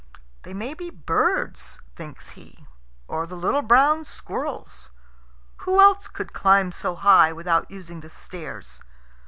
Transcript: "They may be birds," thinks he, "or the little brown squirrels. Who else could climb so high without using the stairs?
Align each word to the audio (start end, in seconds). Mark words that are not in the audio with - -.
"They 0.41 0.55
may 0.55 0.73
be 0.73 0.89
birds," 0.89 1.79
thinks 1.95 2.29
he, 2.29 2.65
"or 3.07 3.27
the 3.27 3.35
little 3.35 3.61
brown 3.61 4.03
squirrels. 4.03 4.89
Who 5.57 5.79
else 5.79 6.07
could 6.07 6.33
climb 6.33 6.71
so 6.71 6.95
high 6.95 7.31
without 7.31 7.69
using 7.69 7.99
the 8.01 8.09
stairs? 8.09 8.81